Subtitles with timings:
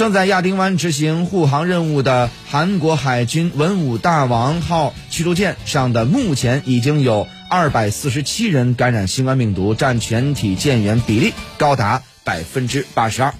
[0.00, 13.34] 正在亚丁湾执行护航任务的韩国海军文武大王号驱逐舰上的目前已经有二百四十七人感染新冠病毒占全体舰员比例高达百分之八十二。